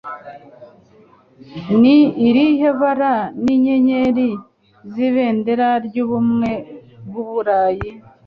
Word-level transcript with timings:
Ni 1.81 1.97
irihe 2.27 2.69
bara 2.81 3.13
ni 3.43 3.51
Inyenyeri 3.55 4.29
Z'ibendera 4.93 5.69
ry'Ubumwe 5.85 6.51
bw'Uburayi 7.07 7.89